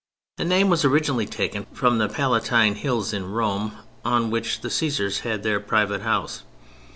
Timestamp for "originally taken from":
0.83-1.99